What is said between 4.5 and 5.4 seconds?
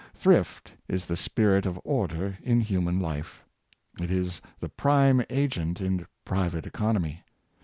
the prime